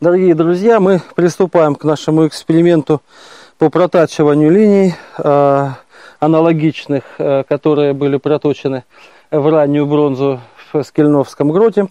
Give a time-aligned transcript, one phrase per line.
[0.00, 3.02] Дорогие друзья, мы приступаем к нашему эксперименту
[3.58, 5.68] по протачиванию линий, э,
[6.18, 8.84] аналогичных, э, которые были проточены
[9.30, 10.40] в раннюю бронзу
[10.72, 11.88] в Скельновском гроте.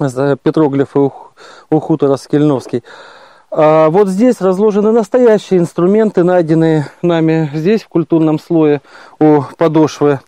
[0.00, 1.12] Петроглифы
[1.70, 2.82] у хутора Скельновский.
[3.52, 8.82] А вот здесь разложены настоящие инструменты, найденные нами здесь, в культурном слое
[9.20, 10.18] у подошвы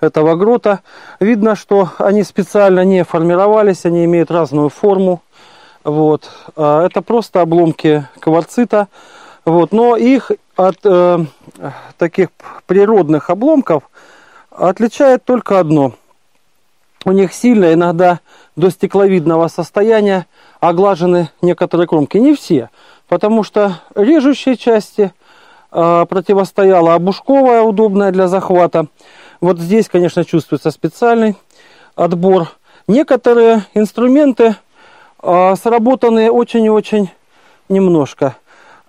[0.00, 0.80] этого грота.
[1.18, 5.22] Видно, что они специально не формировались, они имеют разную форму.
[5.86, 6.28] Вот.
[6.56, 8.88] А это просто обломки кварцита.
[9.44, 9.70] Вот.
[9.70, 11.24] Но их от э,
[11.96, 12.30] таких
[12.66, 13.84] природных обломков
[14.50, 15.92] отличает только одно.
[17.04, 18.18] У них сильно, иногда
[18.56, 20.26] до стекловидного состояния
[20.58, 22.16] оглажены некоторые кромки.
[22.16, 22.70] Не все,
[23.06, 25.12] потому что режущие части
[25.70, 28.86] э, противостояла обушковая, удобная для захвата.
[29.40, 31.36] Вот здесь, конечно, чувствуется специальный
[31.94, 32.48] отбор.
[32.88, 34.56] Некоторые инструменты
[35.22, 37.10] э, сработаны очень и очень
[37.68, 38.36] немножко.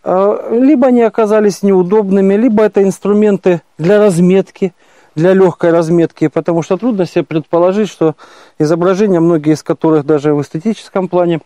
[0.03, 4.73] Э, либо они оказались неудобными, либо это инструменты для разметки,
[5.15, 8.15] для легкой разметки, потому что трудно себе предположить, что
[8.59, 11.41] изображения, многие из которых даже в эстетическом плане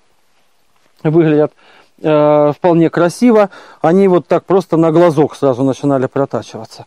[1.04, 1.54] выглядят
[2.02, 3.50] э, вполне красиво,
[3.82, 6.86] они вот так просто на глазок сразу начинали протачиваться.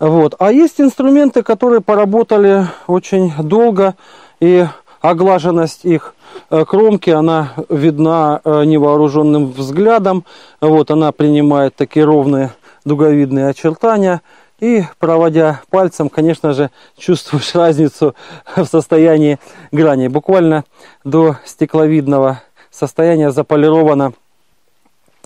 [0.00, 0.34] Вот.
[0.40, 3.94] А есть инструменты, которые поработали очень долго,
[4.40, 4.66] и
[5.02, 6.14] оглаженность их
[6.48, 10.24] э, кромки, она видна э, невооруженным взглядом.
[10.60, 12.52] Вот она принимает такие ровные
[12.84, 14.22] дуговидные очертания.
[14.60, 18.14] И проводя пальцем, конечно же, чувствуешь разницу
[18.56, 19.38] в состоянии
[19.72, 20.06] грани.
[20.06, 20.64] Буквально
[21.04, 24.12] до стекловидного состояния заполирована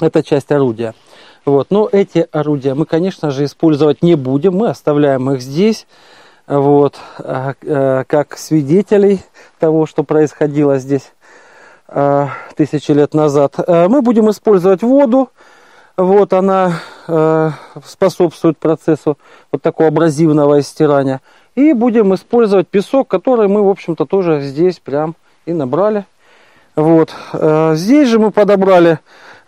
[0.00, 0.94] эта часть орудия.
[1.44, 1.70] Вот.
[1.70, 4.56] Но эти орудия мы, конечно же, использовать не будем.
[4.56, 5.86] Мы оставляем их здесь,
[6.46, 9.20] вот, а, а, как свидетелей
[9.58, 11.12] того, что происходило здесь
[11.88, 13.56] а, тысячи лет назад.
[13.66, 15.30] Мы будем использовать воду.
[15.96, 16.74] Вот она
[17.82, 19.16] способствует процессу
[19.50, 21.22] вот такого абразивного истирания.
[21.54, 26.04] И будем использовать песок, который мы, в общем-то, тоже здесь прям и набрали.
[26.74, 27.14] Вот.
[27.32, 28.98] Здесь же мы подобрали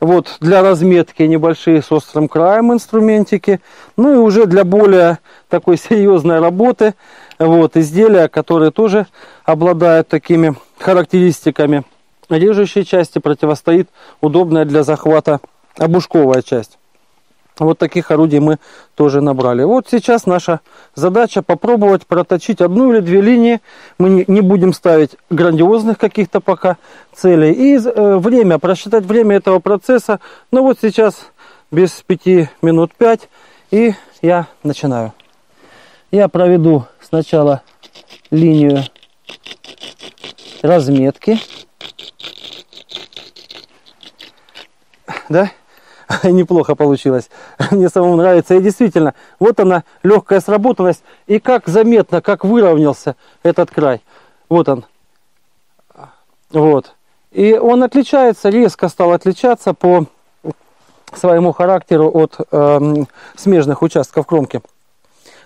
[0.00, 3.60] вот для разметки небольшие с острым краем инструментики.
[3.96, 6.94] Ну и уже для более такой серьезной работы
[7.38, 9.06] вот изделия, которые тоже
[9.44, 11.84] обладают такими характеристиками.
[12.28, 13.88] Режущей части противостоит
[14.20, 15.40] удобная для захвата
[15.78, 16.78] обушковая часть.
[17.58, 18.58] Вот таких орудий мы
[18.94, 19.64] тоже набрали.
[19.64, 20.60] Вот сейчас наша
[20.94, 23.60] задача попробовать проточить одну или две линии.
[23.98, 26.76] Мы не будем ставить грандиозных каких-то пока
[27.14, 27.52] целей.
[27.52, 30.20] И э, время, просчитать время этого процесса.
[30.52, 31.16] Ну вот сейчас
[31.70, 33.28] без 5 минут 5.
[33.72, 35.12] И я начинаю.
[36.10, 37.62] Я проведу сначала
[38.30, 38.84] линию
[40.62, 41.38] разметки.
[45.28, 45.50] Да?
[46.24, 47.30] неплохо получилось.
[47.70, 48.54] Мне самому нравится.
[48.54, 51.02] И действительно, вот она, легкая сработанность.
[51.26, 54.02] И как заметно, как выровнялся этот край.
[54.48, 54.84] Вот он.
[56.50, 56.94] Вот.
[57.30, 60.06] И он отличается, резко стал отличаться по
[61.14, 63.04] своему характеру от э,
[63.36, 64.60] смежных участков кромки.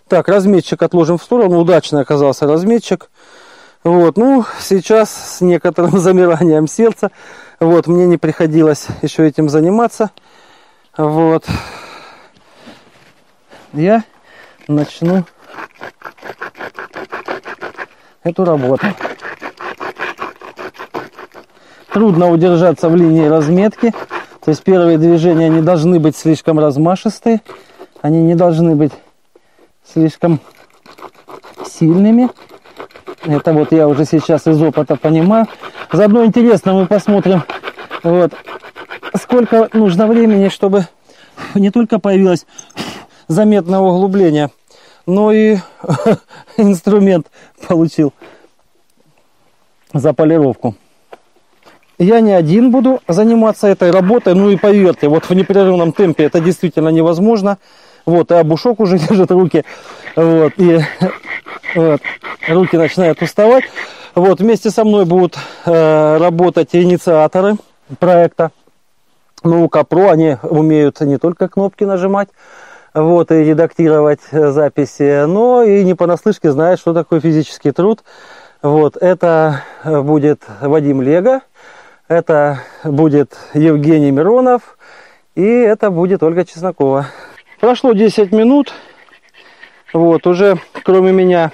[0.09, 1.59] Так, разметчик отложим в сторону.
[1.59, 3.11] Удачно оказался разметчик.
[3.84, 7.11] Вот, ну, сейчас с некоторым замиранием сердца.
[7.59, 10.11] Вот, мне не приходилось еще этим заниматься.
[10.97, 11.47] Вот.
[13.72, 14.05] Я
[14.69, 15.25] начну
[18.22, 18.87] эту работу.
[21.93, 23.93] Трудно удержаться в линии разметки.
[24.44, 27.41] То есть первые движения не должны быть слишком размашистые.
[28.03, 28.93] Они не должны быть
[29.91, 30.41] слишком
[31.66, 32.28] сильными.
[33.25, 35.47] Это вот я уже сейчас из опыта понимаю.
[35.93, 37.43] Заодно интересно мы посмотрим
[38.03, 38.32] вот,
[39.21, 40.87] сколько нужно времени, чтобы
[41.55, 42.47] не только появилось
[43.32, 44.50] заметное углубление,
[45.06, 45.56] но и
[46.56, 47.26] инструмент
[47.66, 48.12] получил
[49.93, 50.75] за полировку.
[51.99, 56.40] Я не один буду заниматься этой работой, ну и поверьте, вот в непрерывном темпе это
[56.40, 57.58] действительно невозможно.
[58.05, 59.64] Вот, и обушок уже держит руки,
[60.17, 60.81] вот, и
[61.75, 62.00] вот,
[62.49, 63.64] руки начинают уставать.
[64.14, 67.56] Вот, вместе со мной будут э, работать инициаторы
[67.99, 68.50] проекта.
[69.44, 72.28] Ну, Капро, они умеют не только кнопки нажимать,
[72.94, 78.05] вот, и редактировать э, записи, но и не понаслышке знают, что такое физический труд.
[78.61, 81.41] Вот, это э, будет Вадим Лего,
[82.09, 84.77] это будет Евгений Миронов,
[85.35, 87.06] и это будет Ольга Чеснокова.
[87.61, 88.73] Прошло 10 минут,
[89.93, 91.50] вот, уже кроме меня,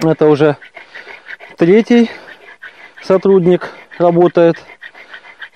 [0.00, 0.56] это уже
[1.56, 2.10] третий
[3.02, 4.56] сотрудник работает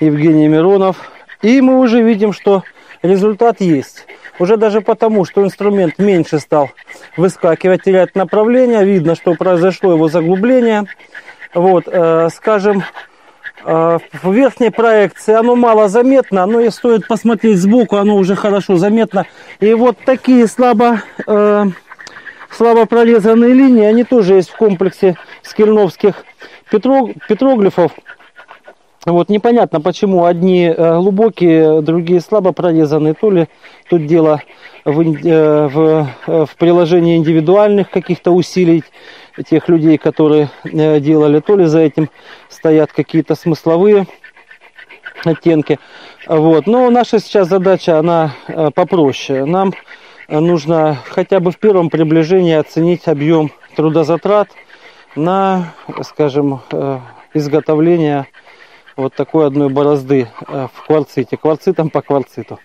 [0.00, 1.10] Евгений Миронов.
[1.42, 2.62] И мы уже видим, что
[3.02, 4.06] результат есть.
[4.38, 6.70] Уже даже потому, что инструмент меньше стал
[7.16, 8.84] выскакивать, терять направление.
[8.84, 10.84] Видно, что произошло его заглубление.
[11.54, 12.82] Вот, э, скажем,
[13.64, 18.76] э, в верхней проекции оно мало заметно, но и стоит посмотреть сбоку, оно уже хорошо
[18.76, 19.24] заметно.
[19.60, 21.64] И вот такие слабо, э,
[22.50, 26.24] слабо прорезанные линии, они тоже есть в комплексе скельновских
[26.70, 27.92] петроглифов.
[29.06, 33.14] Вот непонятно, почему одни э, глубокие, другие слабо прорезанные.
[33.14, 33.46] То ли
[33.88, 34.42] тут дело
[34.84, 38.82] в, э, в, э, в приложении индивидуальных каких-то усилий
[39.48, 42.10] тех людей, которые делали, то ли за этим
[42.48, 44.08] стоят какие-то смысловые
[45.24, 45.78] оттенки.
[46.26, 46.66] Вот.
[46.66, 48.32] Но наша сейчас задача, она
[48.74, 49.44] попроще.
[49.44, 49.72] Нам
[50.28, 54.48] нужно хотя бы в первом приближении оценить объем трудозатрат
[55.14, 56.60] на, скажем,
[57.34, 58.26] изготовление
[58.96, 62.58] вот такой одной борозды э, в кварците, кварцитом по кварциту.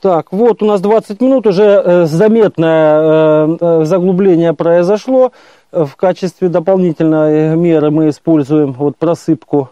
[0.00, 5.32] Так, вот у нас 20 минут, уже э, заметное э, заглубление произошло.
[5.70, 9.70] В качестве дополнительной меры мы используем вот просыпку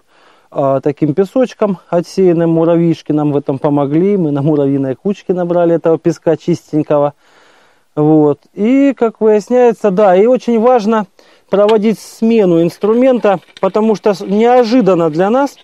[0.82, 4.16] таким песочком, отсеянным муравьишки нам в этом помогли.
[4.16, 7.14] Мы на муравьиной кучке набрали этого песка чистенького.
[7.94, 8.40] Вот.
[8.54, 11.06] И, как выясняется, да, и очень важно
[11.50, 15.56] проводить смену инструмента, потому что неожиданно для нас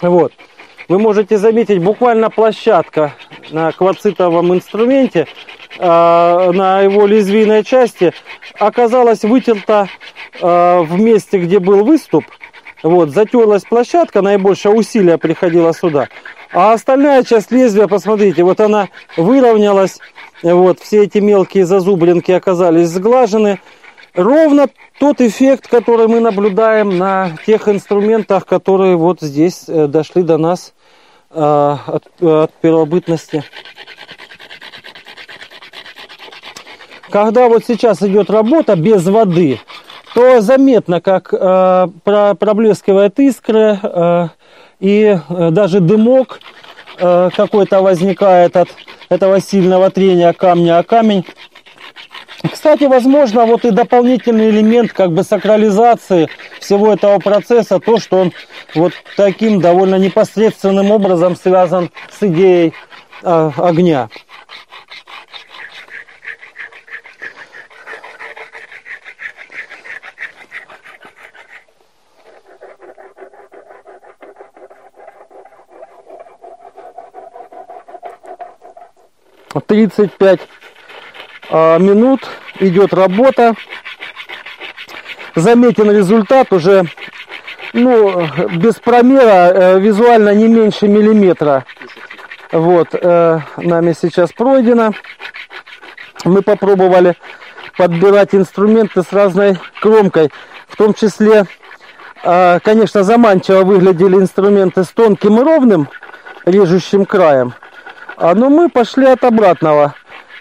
[0.00, 0.32] вот.
[0.88, 3.12] Вы можете заметить, буквально площадка
[3.50, 5.26] на кварцитовом инструменте,
[5.78, 8.14] э, на его лезвийной части,
[8.58, 9.88] оказалась вытерта
[10.40, 12.24] э, в месте, где был выступ.
[12.82, 16.08] Вот, затерлась площадка, наибольшее усилие приходило сюда.
[16.52, 19.98] А остальная часть лезвия, посмотрите, вот она выровнялась,
[20.42, 23.60] вот, все эти мелкие зазубринки оказались сглажены.
[24.14, 24.68] Ровно
[24.98, 30.72] тот эффект, который мы наблюдаем на тех инструментах, которые вот здесь э, дошли до нас
[31.30, 33.44] э, от, от первобытности.
[37.10, 39.60] Когда вот сейчас идет работа без воды,
[40.14, 44.28] то заметно, как э, проблескивает искры э,
[44.80, 46.40] и э, даже дымок
[46.98, 48.68] э, какой-то возникает от
[49.08, 51.24] этого сильного трения камня о камень.
[52.42, 56.28] Кстати, возможно, вот и дополнительный элемент как бы сакрализации
[56.60, 58.32] всего этого процесса, то, что он
[58.74, 62.74] вот таким довольно непосредственным образом связан с идеей
[63.22, 64.08] э, огня.
[79.66, 80.40] Тридцать пять
[81.50, 82.28] минут
[82.60, 83.54] идет работа.
[85.34, 86.84] Заметен результат уже,
[87.72, 91.64] ну, без промера, э, визуально не меньше миллиметра.
[92.50, 94.92] Вот, э, нами сейчас пройдено.
[96.24, 97.14] Мы попробовали
[97.76, 100.30] подбирать инструменты с разной кромкой.
[100.66, 101.44] В том числе,
[102.24, 105.88] э, конечно, заманчиво выглядели инструменты с тонким и ровным
[106.46, 107.54] режущим краем.
[108.16, 109.94] А, но мы пошли от обратного.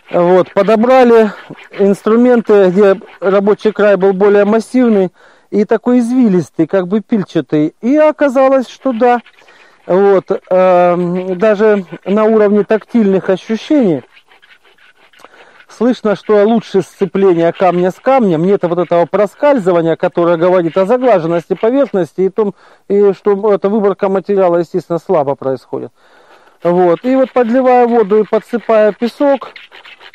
[0.09, 1.31] Вот, подобрали
[1.71, 5.11] инструменты, где рабочий край был более массивный
[5.49, 7.75] и такой извилистый, как бы пильчатый.
[7.81, 9.19] И оказалось, что да,
[9.85, 14.03] вот, э, даже на уровне тактильных ощущений
[15.77, 21.53] слышно, что лучше сцепление камня с камнем, нет вот этого проскальзывания, которое говорит о заглаженности
[21.53, 22.55] поверхности и том,
[22.87, 25.91] и что эта выборка материала, естественно, слабо происходит.
[26.63, 27.03] Вот.
[27.03, 29.49] И вот подливая воду и подсыпая песок,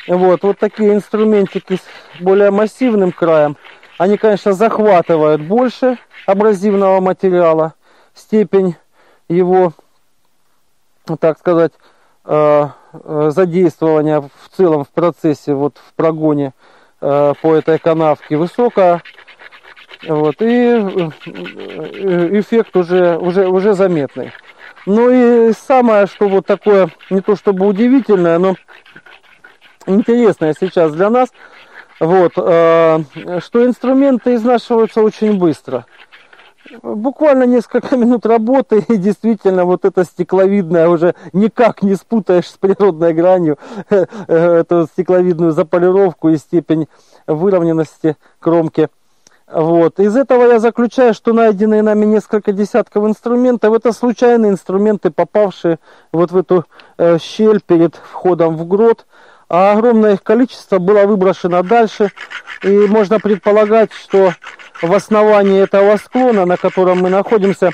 [0.07, 3.57] вот, вот такие инструментики с более массивным краем,
[3.97, 7.73] они, конечно, захватывают больше абразивного материала,
[8.13, 8.75] степень
[9.29, 9.73] его,
[11.19, 11.71] так сказать,
[12.25, 16.53] э, э, задействования в целом в процессе, вот в прогоне
[17.01, 19.01] э, по этой канавке высокая.
[20.05, 20.79] Вот, и
[22.39, 24.33] эффект уже, уже, уже заметный.
[24.85, 28.55] Ну и самое, что вот такое, не то чтобы удивительное, но
[29.87, 31.29] интересное сейчас для нас,
[31.99, 33.03] вот, э,
[33.39, 35.85] что инструменты изнашиваются очень быстро.
[36.81, 43.13] Буквально несколько минут работы, и действительно вот это стекловидное уже никак не спутаешь с природной
[43.13, 43.57] гранью,
[43.89, 46.87] э, эту стекловидную заполировку и степень
[47.27, 48.89] выровненности кромки–
[49.53, 49.99] вот.
[49.99, 55.79] Из этого я заключаю, что найденные нами несколько десятков инструментов, это случайные инструменты, попавшие
[56.11, 56.65] вот в эту
[56.97, 59.05] э, щель перед входом в грот.
[59.55, 62.11] А огромное их количество было выброшено дальше.
[62.63, 64.33] И можно предполагать, что
[64.81, 67.69] в основании этого склона, на котором мы находимся,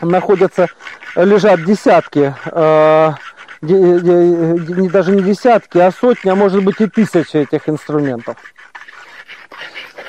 [0.00, 0.68] находятся,
[1.16, 3.12] лежат десятки, э,
[3.60, 8.36] даже не десятки, а сотни, а может быть и тысячи этих инструментов.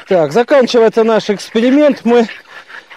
[0.08, 2.02] Так, заканчивается наш эксперимент.
[2.04, 2.28] Мы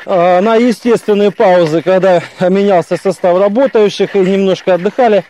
[0.05, 5.25] э, на естественные паузы, когда менялся состав работающих и немножко отдыхали,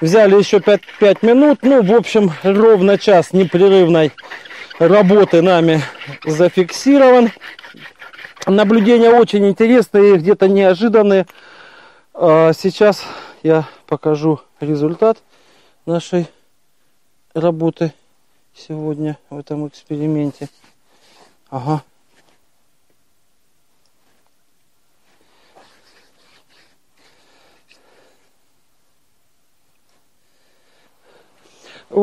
[0.00, 1.58] взяли еще 5, 5 минут.
[1.62, 4.12] Ну, в общем, ровно час непрерывной
[4.78, 5.82] работы нами
[6.24, 7.30] зафиксирован.
[8.46, 11.26] Наблюдения очень интересные, где-то неожиданные.
[12.14, 13.04] А, сейчас
[13.42, 15.18] я покажу результат
[15.86, 16.28] нашей
[17.34, 17.92] работы
[18.54, 20.48] сегодня в этом эксперименте.
[21.50, 21.82] Ага.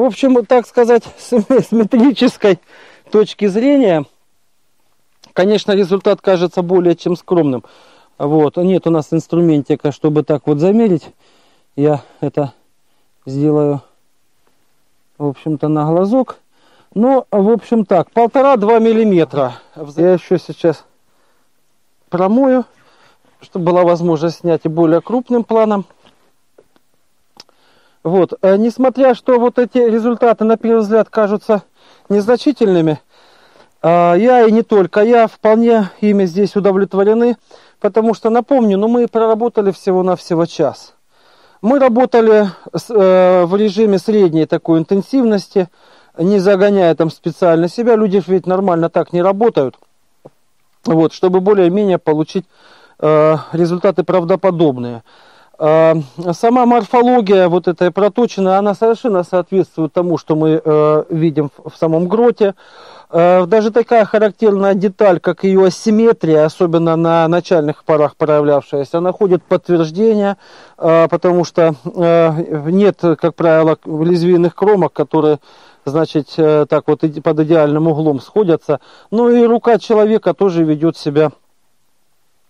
[0.06, 2.60] В общем, так сказать, с метрической
[3.10, 4.06] точки зрения,
[5.34, 7.64] конечно, результат кажется более чем скромным.
[8.20, 11.10] Вот, нет у нас инструментика, чтобы так вот замерить.
[11.76, 12.54] Я это
[13.26, 13.82] сделаю,
[15.18, 16.38] в общем-то, на глазок.
[16.94, 19.56] Ну, в общем так, полтора-два миллиметра.
[19.76, 20.86] Я еще сейчас
[22.10, 22.66] промою,
[23.42, 25.88] чтобы была возможность снять и более крупным планом.
[28.06, 31.64] Вот, э, несмотря что вот эти результаты на первый взгляд кажутся
[32.08, 33.02] незначительными,
[33.82, 37.36] э, я и не только я вполне ими здесь удовлетворены,
[37.82, 40.94] потому что, напомню, ну мы проработали всего-навсего час.
[41.62, 42.48] Мы работали
[42.90, 45.68] э, в режиме средней такой интенсивности–
[46.18, 49.78] не загоняя там специально себя, люди ведь нормально так не работают,
[50.86, 52.46] вот, чтобы более-менее получить
[53.00, 55.04] э, результаты правдоподобные.
[55.58, 55.96] Э,
[56.34, 62.08] сама морфология вот этой проточины, она совершенно соответствует тому, что мы э, видим в, самом
[62.08, 62.56] гроте.
[63.10, 70.38] Э, даже такая характерная деталь, как ее асимметрия, особенно на начальных порах проявлявшаяся, находит подтверждение,
[70.76, 75.40] потому что нет, как правило, лезвийных кромок, которые
[75.86, 78.80] значит, так вот под идеальным углом сходятся.
[79.12, 81.32] Ну и рука человека тоже ведет себя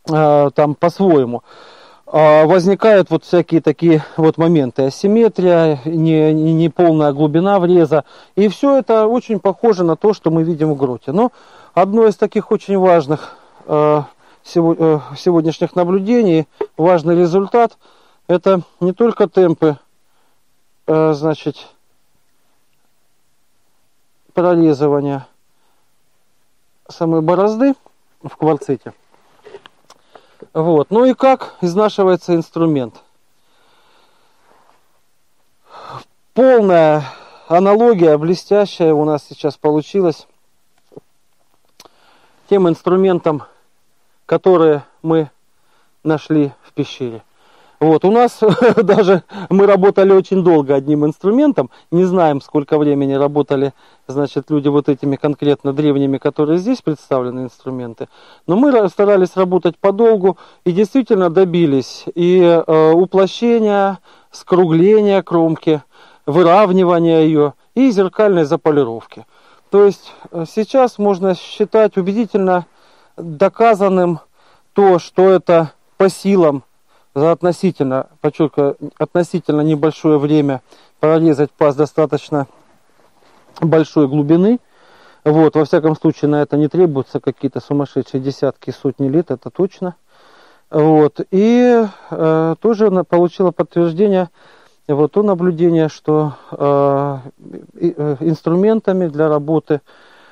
[0.05, 1.43] там по-своему.
[2.15, 4.83] Э, возникают вот всякие такие вот моменты.
[4.83, 8.05] Асимметрия, не, не полная глубина вреза.
[8.37, 11.11] И все это очень похоже на то, что мы видим в гроте.
[11.11, 11.33] Но
[11.73, 14.03] одно из таких очень важных э,
[14.45, 17.77] сегодняшних наблюдений, важный результат,
[18.29, 19.77] это не только темпы,
[20.87, 21.67] э, значит,
[24.33, 25.27] прорезывания
[26.87, 27.73] самой борозды
[28.23, 28.93] в кварците.
[30.55, 30.89] Вот.
[30.89, 33.03] Ну и как изнашивается инструмент.
[36.33, 37.03] Полная
[37.49, 40.27] аналогия, блестящая у нас сейчас получилась
[42.49, 43.43] тем инструментом,
[44.25, 45.29] которые мы
[46.03, 47.21] нашли в пещере.
[47.79, 48.39] Вот, у нас
[48.83, 53.73] даже мы работали очень долго одним инструментом, не знаем, сколько времени работали,
[54.07, 58.07] значит, люди вот этими конкретно древними, которые здесь представлены инструменты.
[58.47, 63.99] Но мы старались работать подолгу и действительно добились и э, уплощения,
[64.31, 65.81] скругления кромки,
[66.25, 69.25] выравнивания ее и зеркальной заполировки.
[69.69, 72.67] То есть э, сейчас можно считать убедительно
[73.17, 74.19] доказанным
[74.73, 76.63] то, что это по силам
[77.15, 80.61] за относительно, подчеркиваю, относительно небольшое время
[80.99, 82.45] прорезать паз достаточно
[83.61, 84.59] большой глубины.
[85.23, 89.95] Вот, во всяком случае, на это не требуются какие-то сумасшедшие десятки, сотни лет, это точно.
[90.69, 94.29] Вот, и э, тоже она получила подтверждение
[94.87, 97.17] вот то наблюдение, что э,
[97.79, 99.81] э, инструментами для работы,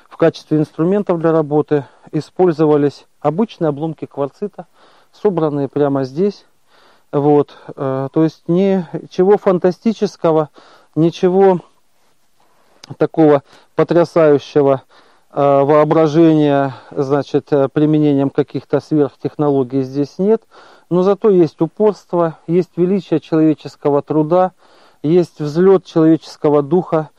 [0.08, 4.66] в качестве инструментов для работы использовались обычные обломки кварцита,
[5.12, 6.44] собранные прямо здесь,
[7.14, 10.48] вот, э, то есть ничего фантастического,
[10.96, 11.60] ничего
[12.98, 13.44] такого
[13.76, 14.82] потрясающего
[15.30, 20.42] э, воображения, значит, э, применением каких-то сверхтехнологий здесь нет.
[20.90, 24.50] Но зато есть упорство, есть величие человеческого труда,
[25.04, 27.10] есть взлет человеческого духа,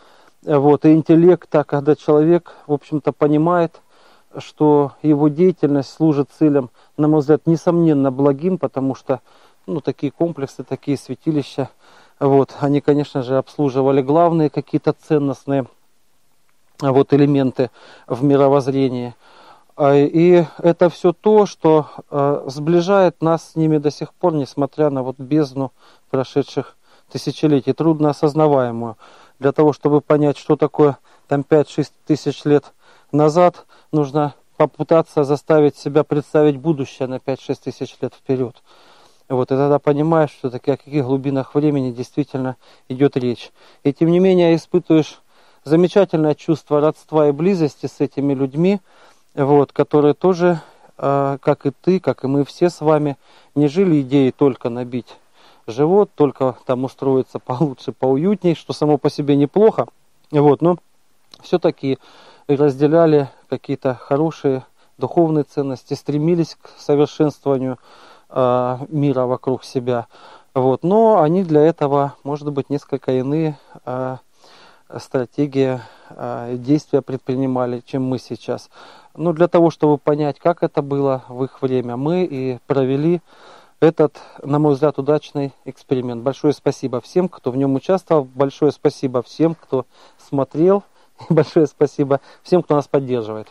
[0.43, 3.79] вот, и интеллекта, когда человек, в общем-то, понимает,
[4.39, 9.21] что его деятельность служит целям, на мой взгляд, несомненно благим, потому что
[9.65, 11.69] ну, такие комплексы, такие святилища.
[12.19, 15.65] Вот, они, конечно же, обслуживали главные какие-то ценностные
[16.81, 17.71] вот, элементы
[18.07, 19.15] в мировоззрении.
[19.75, 24.89] А, и это все то, что э, сближает нас с ними до сих пор, несмотря
[24.89, 25.73] на вот бездну
[26.09, 26.77] прошедших
[27.11, 28.97] тысячелетий, трудно осознаваемую.
[29.39, 32.71] Для того, чтобы понять, что такое там 5-6 тысяч лет
[33.11, 38.55] назад, нужно попытаться заставить себя представить будущее на 5-6 тысяч лет вперед.
[39.27, 42.57] Вот, и тогда понимаешь, что таки о каких глубинах времени действительно
[42.89, 43.51] идет речь.
[43.83, 45.21] И тем не менее испытываешь
[45.63, 48.79] замечательное чувство родства и близости с этими людьми,
[49.33, 50.61] вот, которые тоже,
[50.97, 53.17] э, как и ты, как и мы все с вами,
[53.55, 55.17] не жили идеей только набить
[55.65, 59.87] живот, только там устроиться получше, поуютней, что само по себе неплохо.
[60.31, 60.77] Вот, но
[61.41, 61.97] все-таки
[62.47, 64.65] разделяли какие-то хорошие
[64.97, 67.79] духовные ценности, стремились к совершенствованию
[68.29, 70.07] э, мира вокруг себя.
[70.53, 70.83] Вот.
[70.83, 74.17] Но они для этого, может быть, несколько иные э,
[74.97, 75.79] стратегии
[76.09, 78.69] э, действия предпринимали, чем мы сейчас.
[79.15, 83.21] Ну, для того, чтобы понять, как это было в их время, мы и провели
[83.79, 86.23] этот, на мой взгляд, удачный эксперимент.
[86.23, 88.23] Большое спасибо всем, кто в нем участвовал.
[88.23, 89.85] Большое спасибо всем, кто
[90.17, 90.83] смотрел.
[91.29, 93.47] И большое спасибо всем, кто нас поддерживает.